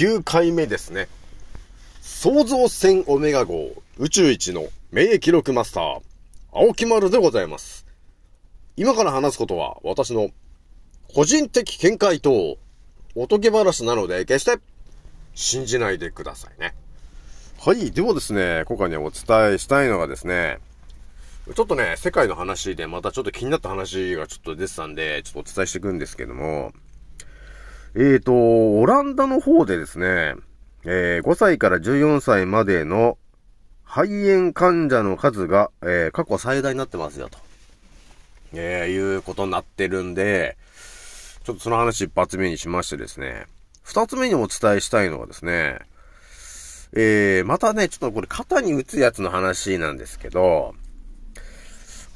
[0.00, 1.08] 9回目ですね。
[2.00, 6.00] 創造船オメガ号宇宙一の名記録マスター、
[6.54, 7.84] 青木丸でございます。
[8.78, 10.30] 今から話すことは私の
[11.14, 12.56] 個人的見解と
[13.14, 14.58] おとぎ話なので決して
[15.34, 16.74] 信じないでくださいね。
[17.58, 17.90] はい。
[17.90, 20.60] ではですね、今回ね、お伝えしたいのがですね、
[21.54, 26.72] ちょっとね、世界の話でまたちょっと気になった話がちょっと出てたんで、ちょっとお伝えしていくんですけども、
[27.94, 30.34] えーと、オランダの方でですね、
[30.84, 33.18] えー、5歳から14歳までの
[33.84, 37.38] 肺炎患者の数が、えー、過去最大になってますよ、と。
[38.52, 40.56] えー、いうことになってるんで、
[41.42, 43.46] ちょっとその話一発目にしましてですね、
[43.82, 45.80] 二つ目にお伝えしたいのはですね、
[46.92, 50.74] えー、またね、ちょっとこれ肩に打つやつの話なんですけど、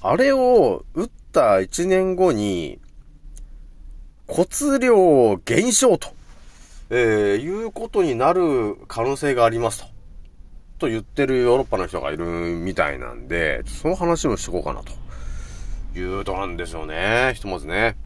[0.01, 2.79] あれを打った1年後に、
[4.35, 6.09] 骨量減少と、
[6.91, 9.87] えー、いうことになる可能性がありますと。
[10.81, 14.93] と言ってるヨーロッパの人がいるみたいなんで、その話もしてこうかなと。
[15.97, 17.35] いうとなんですよね。
[17.37, 17.97] ひとまずね。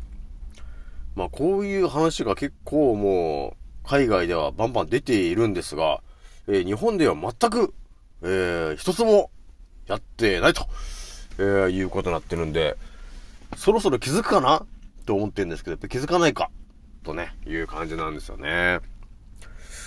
[1.17, 6.03] まあこういう話が結構もう、海外ではバンバン出ているんですが、
[6.47, 7.73] えー、日本では全く、
[8.21, 9.31] えー、一つも
[9.87, 10.67] やってないと、
[11.39, 12.77] えー、いうことになってるんで、
[13.57, 14.67] そろそろ気づくかな
[15.09, 16.51] と思ってるんですけど、やっぱ気づかないか
[17.03, 18.81] とね、いう感じなんですよね。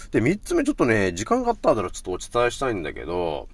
[0.09, 3.47] で、三つ目ちょっとね、時間があったらちょっとお伝えしたいんだけど、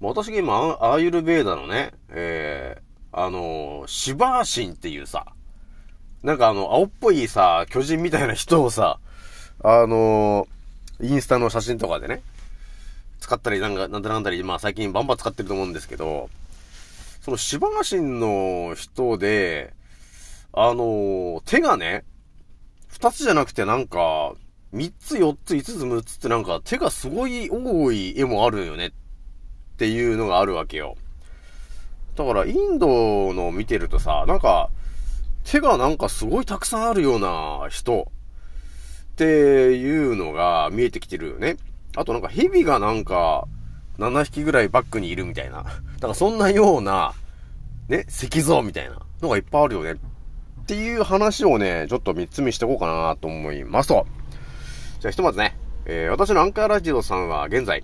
[0.00, 5.26] 私が今、アーユルベーダのね、えー、あのー、シバーシンっていうさ、
[6.22, 9.00] なんかあの、青っぽいさ、巨人みたいな人をさ、
[9.64, 12.22] あのー、インスタの写真とかでね、
[13.18, 16.30] 使ったり、なんか、なんだなんだり、まあ最近バンバン使ってると思うんですけど、
[17.22, 19.74] そのシバーシンの人で、
[20.52, 22.04] あのー、手がね、
[22.88, 24.34] 二つじゃなくてなんか、
[24.72, 28.92] 三つ、四つ、五つ、六つってなんか手がすごい多い絵もあるよねっ
[29.76, 30.96] ていうのがあるわけよ。
[32.16, 34.70] だからインドの見てるとさ、なんか
[35.44, 38.10] 手がなんかすごいたくさんあるような人
[39.12, 41.56] っていうのが見えてきてるよね。
[41.96, 43.46] あとなんか蛇がなんか
[43.98, 45.62] 7匹ぐらいバックにいるみたいな。
[45.62, 45.70] だ
[46.00, 47.14] からそんなような
[47.88, 49.96] ね、石像みたいなのがいっぱいあるよね。
[50.62, 54.06] っていう話をね、ちょっと3つ目していこうかなと思いますと。
[55.00, 55.56] じゃあひとまずね、
[55.86, 57.82] えー、私のアンカーラジオさんは現在、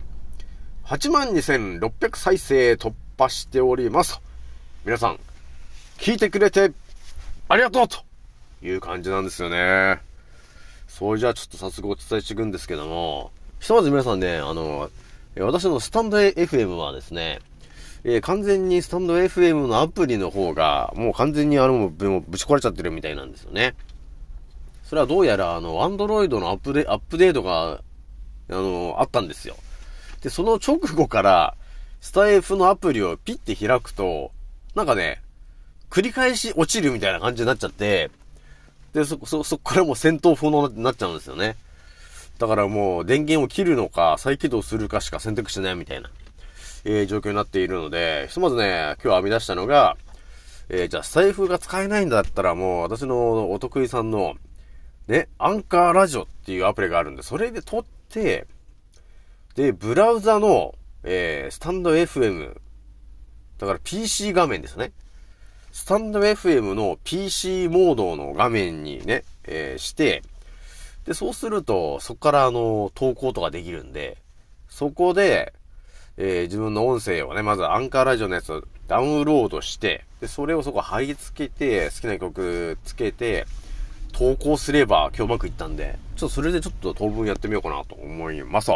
[0.84, 4.20] 82,600再生突破しております。
[4.84, 5.18] 皆さん、
[5.98, 6.70] 聞いてくれて、
[7.48, 7.98] ありがとうと
[8.62, 10.00] いう感じなんですよね。
[10.86, 14.88] それじゃあちょっと早速お伝えしていくんですけども、ひとまず皆さんね、あの、
[15.36, 17.40] 私のスタンド FM はですね、
[18.04, 23.74] えー、完全にスタンド FM のアプリの方が、もう完全にあの、ぶち壊れちゃってるみたいなんですよね。
[24.84, 27.80] それはどうやら、あの、アンドロイドのアップデ、アップデートが、あ
[28.48, 29.56] の、あったんですよ。
[30.22, 31.54] で、その直後から、
[32.00, 34.30] スタイフのアプリをピッて開くと、
[34.74, 35.20] なんかね、
[35.90, 38.10] 繰り返し落ちるみたいな感じになっちゃって、
[38.92, 41.56] で、そ、そ、そっからもう戦闘不能になっちゃうんですよね。
[42.38, 46.08] だからもう電源を切るのか再起動するかしか選択しないみたいな、
[46.84, 49.96] えー、状況になっているので、ひとまずね、今日編み出したのが、
[50.68, 54.34] えー、じゃあ財布が使えないんだったらもう私のお得意さんの、
[55.06, 58.46] ね、アンカーラジオっていうアプリがあるんで、それで撮って、
[59.54, 62.56] で、ブラウザの、えー、スタンド FM、
[63.58, 64.92] だから PC 画面ですね。
[65.72, 70.22] スタンド FM の PC モードの画面にね、えー、して、
[71.04, 74.18] で、そうすると、そこからあの、投稿とかできるんで、
[74.68, 75.54] そこで、
[76.20, 83.46] えー、自分の音声をね、まずアンカーラジオのやつをダウンロードして、で、それをそこ貼り付けて、好きな曲つけて、
[84.12, 88.72] 投稿すれば今日うまくいったんで、ちょっとそれでちょっと当分やってみようかなと思います。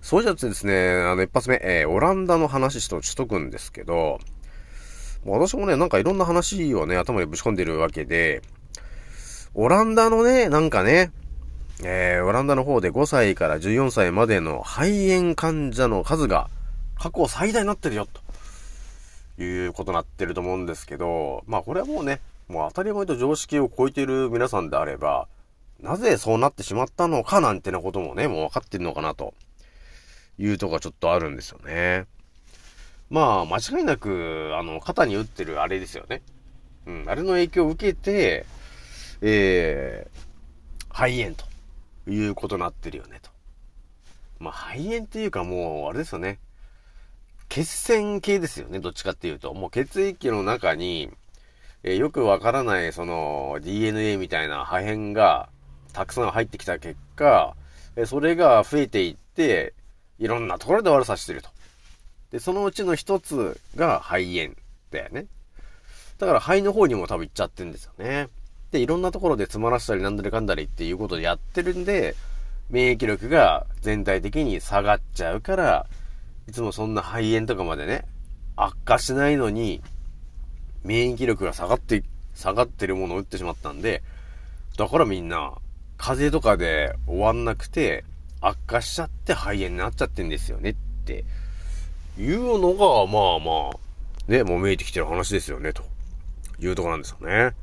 [0.00, 4.18] それじゃあですね、あの、一発目、えー、オランダの話しとしとくんですけど、
[5.26, 8.40] 私もね、なんかいろんな話をね、頭にぶち込んでるわけで、
[9.52, 11.10] オランダのね、なんかね、
[11.82, 16.48] えー、オランダの方で5歳から14歳までの肺炎患者の数が
[16.98, 18.06] 過去最大になってるよ、
[19.36, 25.28] ということになってると思うんですけど、まあこれはもうね、もう当たり前と常識を超えている皆さんであれば、
[25.80, 29.34] なぜそうなってしまったのかなんてなこともね、もう分かってるのかなと
[30.38, 32.06] いうとこがちょっとあるんですよね。
[33.10, 36.22] まあ、間違いなく、あの、肩に打ってるあれですよね。
[36.86, 38.46] うん、あれの影響を受けて、
[39.20, 41.44] えー、肺炎と
[42.06, 43.30] いうことになってるよね、と。
[44.38, 46.38] まあ、肺炎っていうかもう、あれですよね。
[47.48, 49.52] 血栓系ですよね、どっちかっていうと。
[49.54, 51.10] もう血液の中に、
[51.82, 55.48] えー、よくわからない、その、DNA みたいな破片が、
[55.92, 57.56] たくさん入ってきた結果、
[57.96, 59.74] えー、それが増えていって、
[60.18, 61.50] いろんなところで悪さしてると。
[62.30, 64.54] で、そのうちの一つが肺炎
[64.90, 65.26] だよね。
[66.18, 68.28] だから肺の方にも多分行っちゃってるんですよね。
[68.72, 72.14] で、いろんなところで詰まらせたりなんだりかんだりっていうことでやってるんで、
[72.70, 75.86] 免疫力が全体的に下がっちゃうから、
[76.48, 78.04] いつもそんな肺炎とかまでね、
[78.56, 79.82] 悪化しないのに、
[80.84, 82.02] 免疫力が下がって、
[82.34, 84.02] 下がってるものを打ってしまったんで、
[84.76, 85.52] だからみんな、
[85.96, 88.04] 風邪とかで終わんなくて、
[88.40, 90.74] 悪化しちゃって肺炎になっちゃってんですよねっ
[91.04, 91.24] て
[92.18, 95.84] いうのが、まあまあ、ね、もう見えてきてる話ですよね、と
[96.58, 97.54] いうとこなんですよね。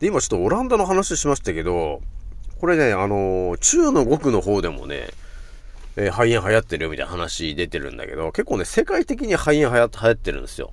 [0.00, 2.00] で、今ちょっとオランダの話しましたけど、
[2.58, 5.08] これね、あのー、中の国の方でもね、
[5.96, 10.72] えー、肺炎流行ってるよみたいな話出てるんだけど、結構ね、世界的に肺炎流行ってるんですよ。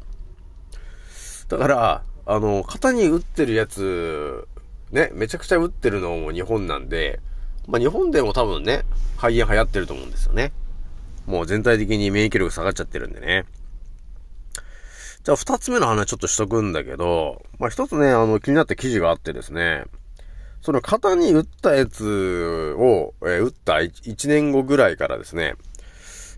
[1.49, 4.47] だから、あの、肩に打ってるやつ、
[4.91, 7.19] ね、めちゃくちゃ打ってるのも日本なんで、
[7.67, 8.83] まあ、日本でも多分ね、
[9.17, 10.53] 肺炎流行ってると思うんですよね。
[11.25, 13.45] もう全体的に免疫力下がっちゃってるんでね。
[15.27, 19.83] じゃあ二つ目の話ちょっとしとくんだけど、まあ一つね、あの気になった記事があってですね、
[20.61, 25.55] その肩に打ったやつを、えー、打った1年後ぐらいからですね、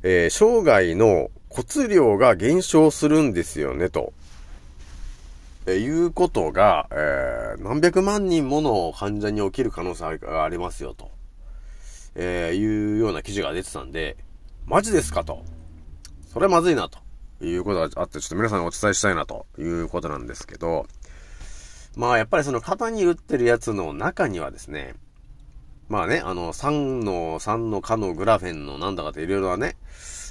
[0.02, 4.12] えー、生涯の骨量が減少するんですよね、と。
[5.68, 11.12] えー、いうことが、えー、何百万人もの患者に起きる可能性がありますよ、と。
[12.16, 14.18] えー、いうような記事が出てたんで、
[14.66, 15.46] マジですかと。
[16.34, 16.98] それはまずいなと。
[17.42, 20.88] いうことがあって、ちょっと皆さんにお伝えしたいなということなんですけど、
[21.96, 24.96] まあやっぱりその肩に打ってるやつの中にはですね、
[25.90, 29.76] まあね、あの、酸の、酸の化のグラフェンのなんだかっていろいろなね、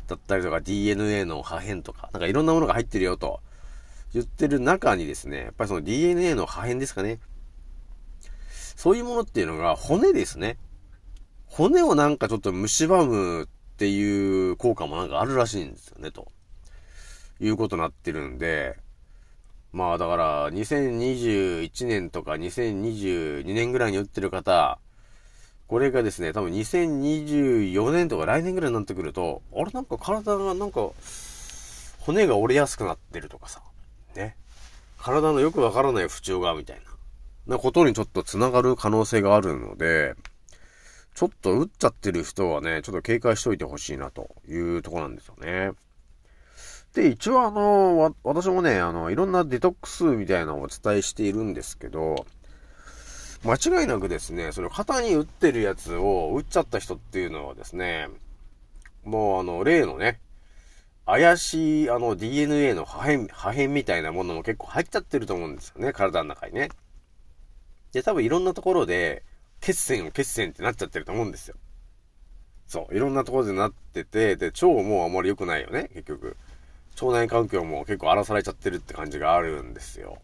[0.07, 3.41] だったりとか DNA の破片とか、なんかいろんなものが入ってるよと
[4.15, 7.21] 言ってる中にですね、やっぱりその DNA の破片ですかね。
[8.77, 10.57] そういうものっていうのが骨ですね。
[11.47, 13.47] 骨をなんかちょっと蝕むっ
[13.77, 16.29] ていう効果もなんかあるらしいんですよね、と。
[17.41, 18.77] いうことになってるんで、
[19.73, 24.79] まあだから、2021年とか2022年ぐらいに打ってる方、
[25.67, 30.89] これがですね、多分2024年とか来年ぐらいになってくると、あれなんか体がなんか、
[32.01, 33.61] 骨が折れやすくなってるとかさ、
[34.17, 34.37] ね。
[34.99, 36.81] 体のよくわからない不調が、みたい
[37.47, 40.15] な、なことにちょっと繋がる可能性があるので、
[41.15, 45.73] ちょっと打っちゃってる人はね、ちょっと警戒しといてほしいなというとこなんですよね。
[46.95, 52.27] で、一応あの、私もね、あの、いろんなデトックスみたいなのをお伝えしているんですけど、
[53.45, 58.09] 間違いなくですね、その肩に打ってるやつを打っちゃった人っていうのはですね、
[59.05, 60.21] もうあの、例のね、
[61.07, 66.69] 怪しいあの DNA の破片、破片みたいなものも結構入っちゃってると思うんですよね、体の中にね。
[67.93, 69.23] で、多分いろんなところで、
[69.61, 71.57] 血栓を血栓ってなっちゃってると思うんですよ。
[72.67, 76.37] そう、いろんなところでなってて、で、腸もあんまり良くないよね、結局。
[77.01, 80.19] 腸内環境も結構荒らされちゃってるって感じがあるんですよ。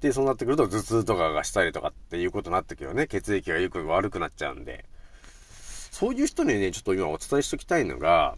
[0.00, 3.06] で、そうなってくると頭痛とかがしたりとかっていうことになってくるよね。
[3.06, 4.84] 血液がよく悪くなっちゃうんで。
[5.90, 8.36] そういう人にね、ちょっと今お伝えしときたいのが、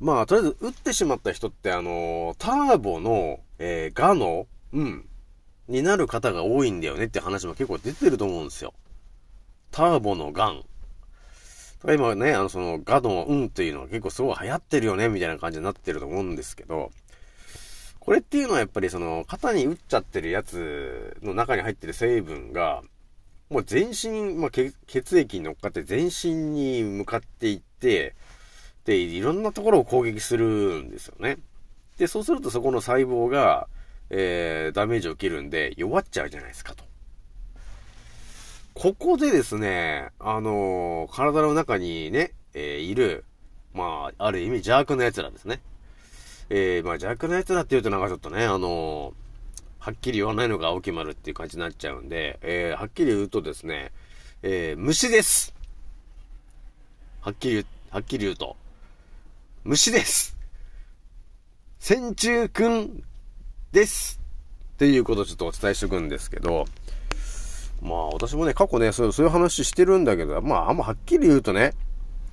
[0.00, 5.08] まあ、とりあえず、打ってしまった人って、あの、ターボの、えー、ガの、うん、
[5.68, 8.74] になる方が多いんだよねって話も結構出てると思うんですよ。
[9.70, 10.64] ターボのガン。
[11.92, 16.90] 今ね、あの、その、ガドンっていうのは結構すごい流行ってるよね、みたいな感じになってると思うんですけど、
[18.00, 22.82] これっていうのはやっぱりその、肩に打っちゃってるやつの中に入ってる成分が、
[23.50, 24.74] もう全身、まあ、血
[25.18, 28.14] 液に乗っかって全身に向かっていって、
[28.84, 31.38] で、いろんなところを攻撃するんですよね。
[31.98, 33.68] で、そうするとそこの細胞が、
[34.10, 36.84] えー、ダメージを受けるんで弱っちゃうじゃないですかと。
[38.74, 43.24] ここでですね、あのー、体の中にね、えー、いる、
[43.72, 45.60] まあ、ある意味邪悪な奴らですね。
[46.50, 49.14] えー、まあ邪悪な奴らって言うとなんかちょっとね、あの、
[49.78, 53.92] はっきり言わないのが青木丸っていう感じになっちゃうんで、え、はっきり言うとですね、
[54.42, 55.54] え、虫です。
[57.20, 58.56] はっきり、はっきり言うと、
[59.62, 60.36] 虫です。
[61.78, 63.04] 線虫くん
[63.72, 64.20] です。
[64.74, 66.66] っていうことをちょっとお伝えしとくんですけど、
[67.84, 71.74] まあ私もね、過去ね、そういう話してるんだけど、まああんまはっきり言うとね、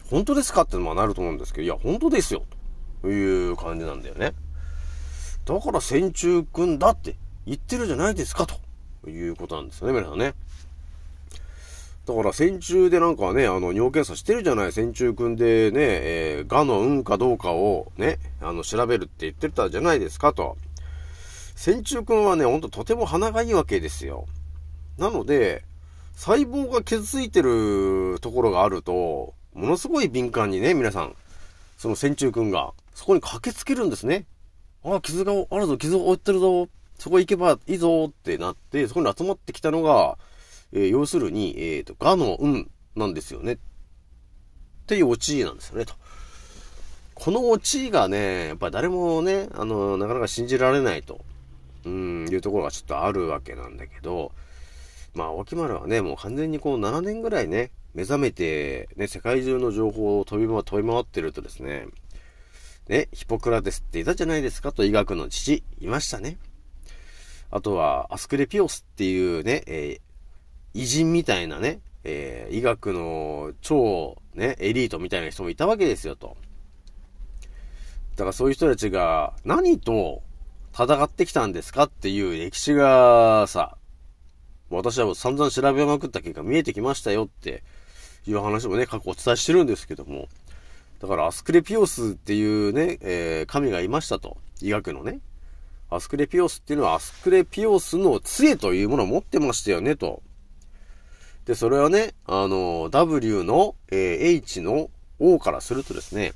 [0.10, 2.44] 本当ですかってのもなると思うんですけど、いや、本当ですよ、
[3.02, 4.34] という感じなんだよね。
[5.46, 7.16] だから戦中くんだって
[7.46, 8.48] 言ってるじゃないですか、
[9.04, 10.34] ということなんですよね、皆さんね。
[12.06, 20.58] だから戦中でなんかね、あの、尿検査してるじゃない、戦中くんでね、えー、がの運かどうかをね、あの、調べるって言ってたじゃないですか、と。
[21.56, 24.26] 線虫くんはね、ほんととても鼻がいいわけですよ。
[25.02, 25.64] なので、
[26.16, 31.16] 細胞が傷ついてるところがあると、ものすごい敏感にね、皆さん、
[31.80, 34.28] その線虫くんが、そこに駆けつけるんですね。
[34.84, 40.20] ああ、傷があるぞ、傷を負ってるぞ、そこ行けばいいぞってなって、そこに集まってきたのが、
[40.72, 43.54] えー、要するに、えっ、ー、と、ガの運なんですよね。
[43.54, 43.58] っ
[44.86, 45.96] ていうオチなんですよね、と。
[47.16, 51.22] このオチがね、やっぱり誰もね、あの、なかなか信じられないと、
[51.86, 54.32] うん、いうところがちょっとあるわけなんだけど、
[55.14, 61.88] まあ、青木丸はね、もう完全にこう7年ぐらいね、目覚めて、ね、世界中の情報を飛び回飛び回ってるとですね、
[62.88, 66.38] ね、ヒポクラテスっていたじゃないですかと医学の父、いましたね。
[67.50, 76.38] あとは、アスクレピオスっていうね、えー、偉人みたいなね、えー、医学の超、ね、エリートみたいな人もいたわけですよ、と。
[78.16, 80.22] だからそういう人たちが何と
[80.74, 83.78] 戦ってきたんですかっていう歴史がさ、
[84.78, 87.64] 私は散々調べまくった結果見えてきましたよって
[88.26, 90.28] いう話もね、過去お伝えしてるんですけども、
[91.00, 94.38] だからアスクレピオスっていうね、えー、神がいましたと。
[94.62, 95.20] 医学のね。
[95.90, 100.22] アスクレピオスっていうのはアスクレピオスの杖というものを持ってましたよね、と。
[101.46, 106.34] で、それはね、あの、W の、えー、H の O からするとですね、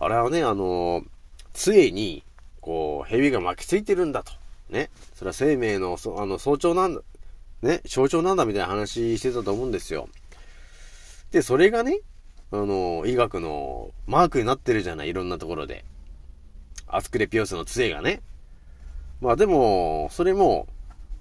[0.00, 1.04] あれはね、あの、
[1.52, 2.24] 杖に、
[2.60, 4.32] こう、蛇が巻きついてるんだと。
[4.70, 4.90] ね。
[5.14, 7.02] それは生命の、そあの、早朝なんだ。
[7.64, 10.08] ね、象徴なんだみたいな話してたと思うんですよ。
[11.32, 12.00] で、それがね、
[12.52, 15.84] あの、医学のマークになってるじゃない、いろんなところで。
[16.86, 18.22] アスクレピオスの杖がね。
[19.20, 20.68] まあでも、それも、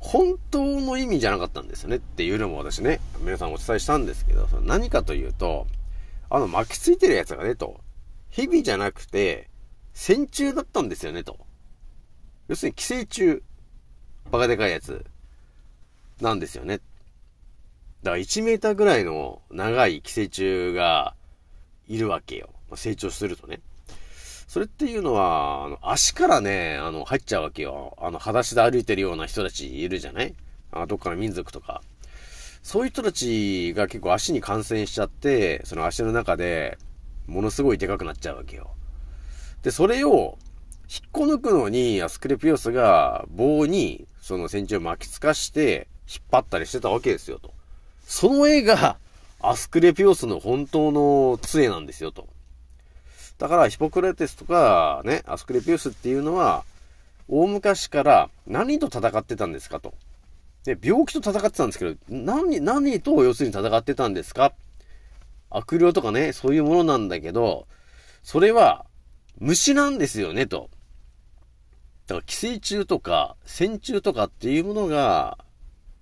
[0.03, 5.65] 本当の意味じゃなかったんですよねっていうのも私ね、皆さんお伝えしたんですけど、その何かというと、
[6.29, 7.79] あの巻きついてるやつがね、と、
[8.29, 9.49] 日々じゃなくて、
[9.93, 11.37] 線虫だったんですよね、と。
[12.49, 13.41] 要するに寄生虫、
[14.29, 15.05] バカでかいやつ、
[16.21, 16.79] なんですよね。
[18.03, 21.15] だから1メーターぐらいの長い寄生虫が
[21.87, 22.49] いるわけよ。
[22.75, 23.61] 成長するとね。
[24.47, 27.97] それっていうのは、あの、足からね、あの、入っちゃうわけよ。
[27.99, 30.35] あの、裸足で歩いてるような人たちいるじゃない？
[30.71, 31.81] あどっかの民族とか。
[32.61, 36.77] そういう人たちが結構足に感染しちゃって、その足の中で、
[37.25, 38.71] ものすごいでかくなっちゃうわけよ。
[39.63, 40.37] で、それを、
[40.89, 47.53] 引っこ抜くのに、アスクレピオスが棒に、その線虫を巻きつかして、引っ張ったりしてたわけですよ、と。
[48.05, 48.97] その絵が、
[49.41, 52.27] アスクレピオスの本当の杖なんですよ、と。
[53.37, 56.63] だから、ヒポクラテスとか、ね、アスクレピウスっていうのは、
[57.27, 59.93] 大昔から何と戦ってたんですかと。
[60.65, 64.53] で、病気と戦ってたんですけど、何、何と要するに戦ってたんですか
[65.49, 67.67] 悪霊とかね、そういうものなんだけど、
[68.23, 68.85] それは
[69.39, 70.69] 虫なんですよね、と。
[72.07, 75.37] だから寄生虫とか線虫とかっていうものが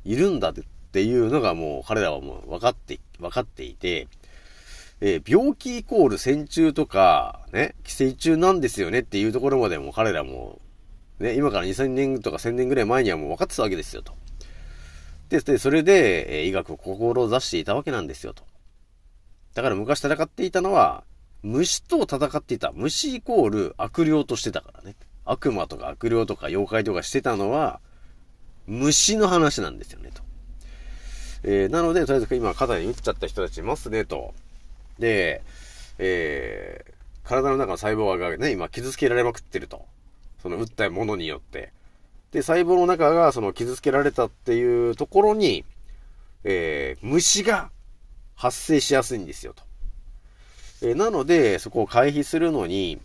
[0.04, 0.54] いるんだっ
[0.92, 4.08] ていうのがもう彼らはもう分かって、分かっていて、
[5.00, 10.60] えー、病気イコール線虫とか、ね、寄生虫なんですよねっていうところまでも彼らも、
[11.20, 14.14] ね、今から2000年とか1000年ぐらい前にはもう分かってたわけですよと。
[15.30, 18.44] で、でそれで、えー、医学を志していたわけなんですよと。
[19.54, 21.04] だから昔戦っていたのは、
[21.44, 22.72] 虫と戦っていた。
[22.74, 24.96] 虫イコール悪霊としてたからね。
[25.26, 27.80] 悪魔とか悪霊とか妖怪とかしてたのは、
[28.72, 30.24] 虫の話なんですよね、と。
[31.44, 34.34] えー、なので、とりあえず今肩に打っちゃった人たちいますね、と。
[34.98, 35.44] で、
[36.00, 39.86] えー、体の中の細胞がね、今傷つけられまくってると。
[40.42, 41.74] その打ったものによって。
[42.32, 45.66] で、細胞の中がその傷つけられたっていうところに、
[46.46, 47.72] えー、虫が
[48.36, 49.64] 発生しやすいんですよと。
[50.82, 53.02] えー、なので、そこを回避するのに、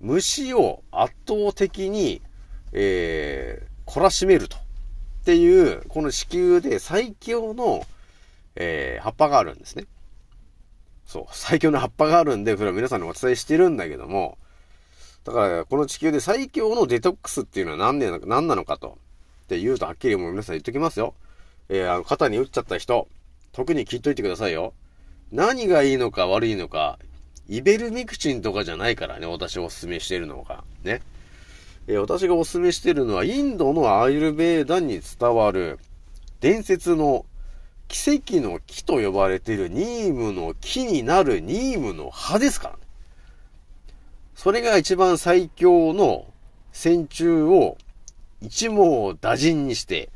[0.00, 2.22] 虫を圧倒的に、
[2.72, 4.56] えー、懲らしめると。
[5.20, 7.86] っていう、この地球で最強の、
[8.56, 9.84] えー、葉っぱがあるんですね。
[11.06, 14.38] そう、最強の葉っぱがあるんで、それは皆さんにお伝えしてるんだけども、
[15.24, 18.98] だから、この地球で最強のデトックスっていうのは何なのか、何なのかと。
[19.44, 21.14] って言うとはっきりもう皆さん言っときますよ。
[21.68, 23.08] えー、あの、肩に打っちゃった人、
[23.52, 24.72] 特に聞いといてくださいよ。
[25.32, 26.98] 何がいいのか悪いのか、
[27.48, 30.64] イベルミクチンとかじゃないからね、私がお勧めしてるのが。
[30.84, 31.02] ね。
[31.92, 35.80] え、私がお勧めしてるのは、インドのアイルベーダに伝わる、
[36.38, 37.26] 伝説の
[37.88, 42.80] 奇跡の木と呼ばれているニームの木になるニームの葉ですからね。
[44.36, 46.26] それが一番最強の
[46.70, 47.76] 線虫を
[48.40, 50.10] 一網打尽にして、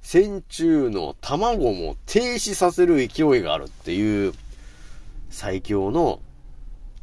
[0.00, 4.32] 線虫の卵も停止させる勢いがあるっていう
[5.28, 6.20] 最強の、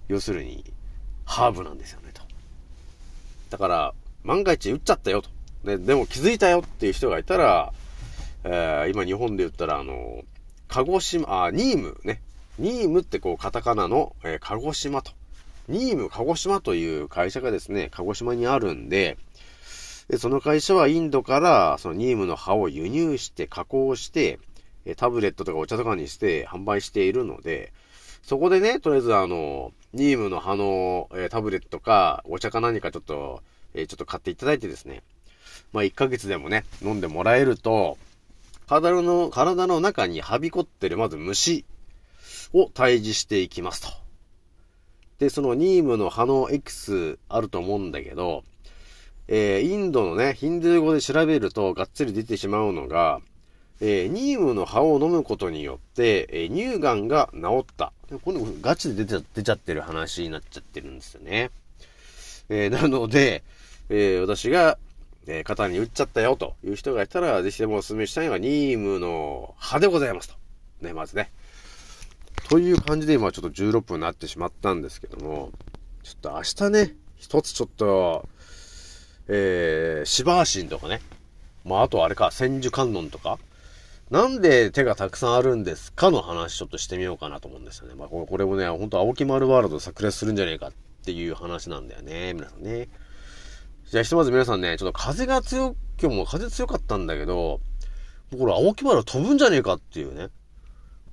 [0.08, 0.64] 要するに、
[1.26, 2.24] ハーブなんですよね、と。
[3.52, 3.94] だから、
[4.26, 5.30] 万が一打っちゃったよ、と。
[5.64, 7.72] ね、でも気づいたよっていう人がいたら、
[8.44, 10.24] えー、今日本で言ったら、あの、
[10.68, 12.22] 鹿児島、あ、ニームね。
[12.58, 15.12] ニームってこう、カタカナの、えー、鹿児島と。
[15.68, 19.18] ニーム鹿児島という会社がですね、鹿児島にあるんで、
[20.10, 24.40] でその会社はインドからそのニームの葉を輸入して加工して、
[24.98, 27.74] タブレットとかお茶とかにして販売しているので、
[28.22, 33.42] そこでね、とりあえずあの、ニームの葉の、えタブレットかお茶か何かちょっと、
[33.76, 35.04] えちょっと買っていただいてですね、
[35.74, 37.98] まあ1ヶ月でもね、飲んでもらえると、
[38.68, 41.66] 体の、体の中にはびこってるまず虫
[42.54, 43.90] を退治していきますと。
[45.20, 48.44] で、そのニームの葉の X あると思うんだけど、
[49.28, 53.22] えー、インドのね、ヒンドゥー語で調べるとがっつり出てしまうのが、
[53.82, 57.92] えー、ニームの葉を飲むことによって、えー、乳がんが治った。
[58.24, 61.50] これガチで出ちゃ出ちゃってる話になっちゃってるんですよね。
[62.50, 63.44] えー、なので、
[63.90, 64.78] え私が、
[65.28, 70.36] え肩に打っちゃったよという人がいたら、ぜひでもお勧めしたいのがニームの葉でございますと。
[70.82, 71.32] ね、まずね。
[72.50, 75.52] という感じで今ちょっと16分になってしまったんですけども、
[76.04, 78.30] ちょっと明日ね、一つちょっと、
[79.28, 81.02] えー、シバーシンとかね。
[81.64, 83.40] まあ、あとあれか、千手観音とか。
[84.12, 87.96] なんで手がたくさんあるんですかの話ちょっとしてみようかなと思うんですよね。
[87.96, 90.72] まあ、これもね、ほんと青木丸ワールド炸裂するんじゃねえかっ
[91.04, 92.36] ていう話なんだよね。
[92.36, 92.88] 皆さんね。
[93.92, 97.60] じゃあ、ひとまず皆さんね、ちょっと風が強、今日も風強かったんだけど、
[98.32, 100.30] もうこれ青木丸飛ぶんじゃねえかっていうね。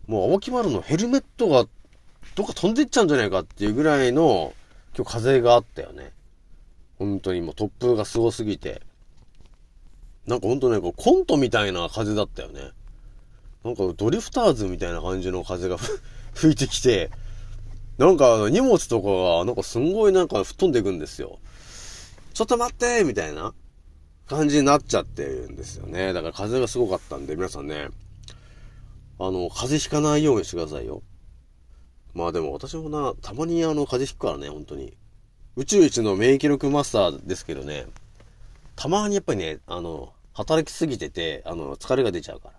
[0.06, 1.66] もう青木丸のヘルメットが
[2.34, 4.54] どっか飛んでっちゃうんじゃないかっていうぐらいの
[4.96, 6.12] 今日風があったよね。
[6.98, 8.80] 本当にもう突風がすごすぎて。
[10.26, 12.70] なんかほんとね、こうコントみたいな風だったよね。
[13.64, 15.76] なんかドリフターズみたいな感じの風が
[16.32, 17.10] 吹いてきて、
[17.98, 21.38] なんか荷物とかがなんかすんごいなんか吹っ飛んでいくんですよ。
[22.32, 23.54] ちょっと待ってみたいな
[24.26, 26.12] 感じになっちゃってるんですよね。
[26.12, 27.88] だから風がすごかったんで、皆さんね、
[29.18, 31.02] あの、風邪ひかないようにしてくださいよ。
[32.14, 34.96] まあでも私もな、たまにあの、風邪ひくからね、本当に。
[35.56, 37.86] 宇宙一の免疫力マスターですけどね、
[38.74, 42.54] たまにやっぱりね、あの、働きすぎてて、あの、疲れが出ちゃうから。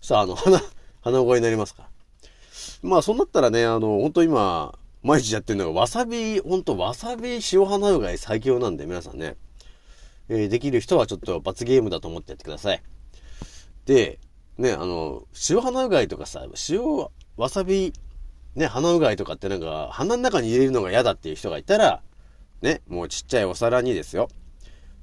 [0.00, 0.60] そしたら、あの、鼻、
[1.00, 1.88] 鼻声になりますから。
[2.82, 9.36] まあ、そうなったらね、あの、本当今、毎日やってるのが、わさび、本当わさび塩花うがい最強なんで、皆さんね。
[10.28, 12.82] えー、できる人はちょっと罰ゲームだと思ってやってください。
[13.84, 14.18] で、
[14.58, 16.80] ね、あの、塩花うがいとかさ、塩、
[17.36, 17.92] わさび、
[18.56, 22.02] ね、鼻うがいとかってなんか、鼻の中に入れるのが嫌だっていう人がいたら、
[22.60, 24.28] ね、もうちっちゃいお皿にですよ、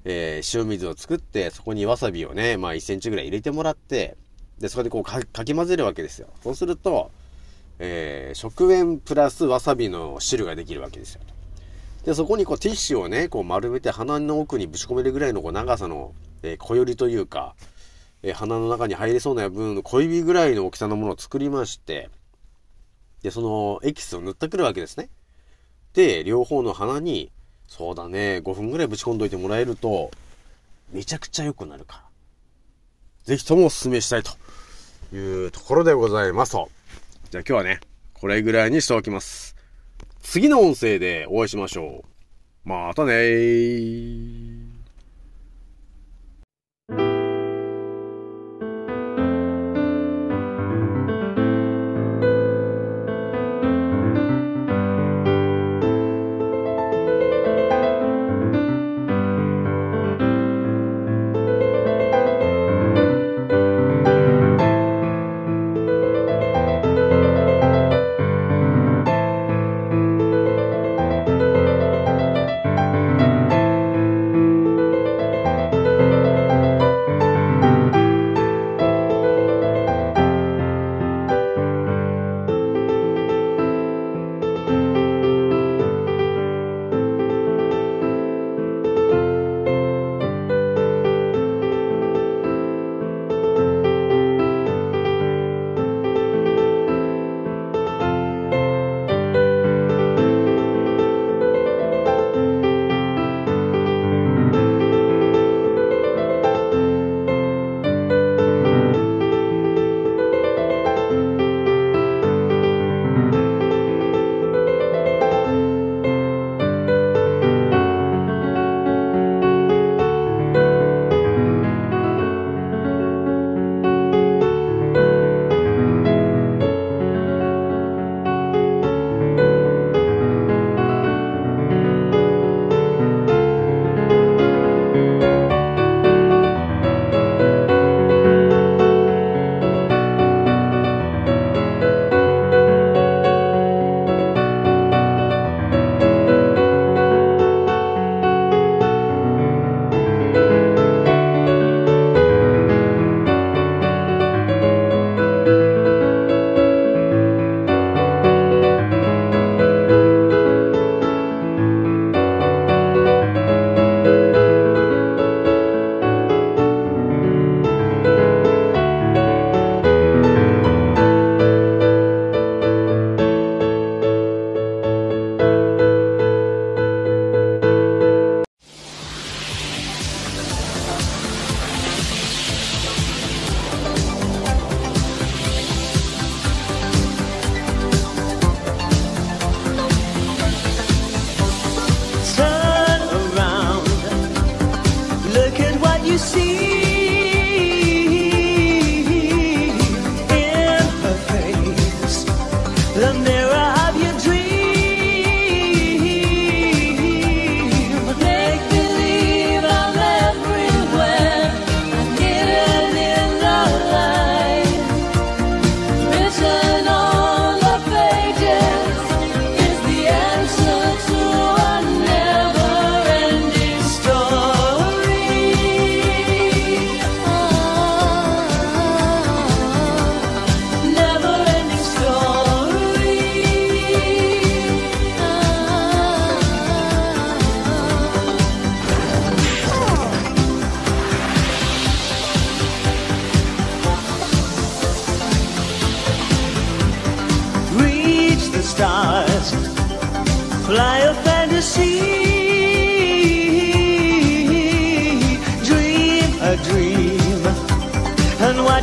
[0.03, 4.17] えー、塩水を作って、そこにわさびをね、まあ1センチぐらい入れてもらって、
[4.59, 6.27] で、そこでこうかき混ぜるわけですよ。
[6.43, 7.09] そうすると、
[7.79, 11.21] えー、食塩プラスわさびの汁ができるわけですよ。
[12.05, 17.55] で、そこにこうティッシュをね、こう丸めて鼻の奥にぶち込めるぐらいのこう長さの、えー、小よりというか、
[18.21, 22.09] えー、鼻の中に入れそうな分の小指ぐらいの大きさのものを作りまして、
[23.21, 25.09] で、そのエキスを塗ってくるわけですね。
[25.93, 27.31] で、両方の鼻に、
[27.67, 30.11] そうだね、5分ぐらいぶち込んどいてもらえると、
[30.91, 32.03] めちゃくちゃ良くなるから。
[33.23, 34.31] ぜひともお勧めしたいと
[35.15, 36.69] いうところでございますと。
[37.33, 37.79] じゃあ今日はね、
[38.13, 39.55] これぐらいにしておきます。
[40.21, 42.69] 次の音声でお会いしましょう。
[42.69, 44.72] またねー。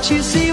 [0.00, 0.49] What you see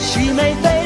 [0.00, 0.77] 许没飞。